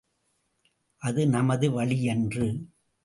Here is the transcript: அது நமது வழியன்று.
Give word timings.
அது 1.01 1.27
நமது 1.27 1.67
வழியன்று. 1.71 2.47